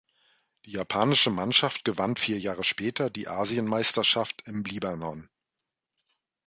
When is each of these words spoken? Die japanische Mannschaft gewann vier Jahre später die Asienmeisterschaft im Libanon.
Die 0.65 0.71
japanische 0.71 1.29
Mannschaft 1.29 1.85
gewann 1.85 2.15
vier 2.15 2.39
Jahre 2.39 2.63
später 2.63 3.11
die 3.11 3.27
Asienmeisterschaft 3.27 4.41
im 4.47 4.63
Libanon. 4.63 5.29